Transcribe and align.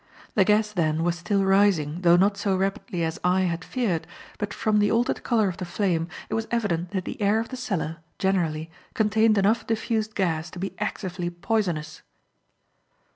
The 0.33 0.43
gas, 0.45 0.71
then, 0.71 1.03
was 1.03 1.15
still 1.19 1.45
rising, 1.45 2.01
though 2.01 2.15
not 2.15 2.35
so 2.35 2.55
rapidly 2.57 3.03
as 3.03 3.19
I, 3.23 3.41
had 3.41 3.63
feared, 3.63 4.07
but 4.39 4.51
from 4.51 4.79
the 4.79 4.89
altered 4.89 5.21
colour 5.21 5.47
of 5.47 5.57
the 5.57 5.63
flame, 5.65 6.07
it 6.27 6.33
was 6.33 6.47
evident 6.49 6.89
that 6.89 7.05
the 7.05 7.21
air 7.21 7.39
of 7.39 7.49
the 7.49 7.55
cellar, 7.55 7.97
generally, 8.17 8.71
contained 8.95 9.37
enough 9.37 9.67
diffused 9.67 10.15
gas 10.15 10.49
to 10.49 10.57
be 10.57 10.73
actively 10.79 11.29
poisonous. 11.29 12.01